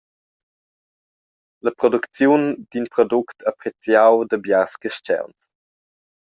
La 1.65 1.71
producziun 1.81 2.41
d’in 2.69 2.85
product 2.93 3.37
appreziau 3.51 4.13
da 4.29 4.37
biars 4.45 4.73
carstgauns. 4.81 5.41